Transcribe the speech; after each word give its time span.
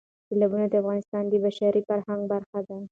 سیلابونه 0.27 0.65
د 0.69 0.73
افغانستان 0.81 1.23
د 1.27 1.33
بشري 1.45 1.81
فرهنګ 1.87 2.21
برخه 2.31 2.59
ده. 2.67 2.77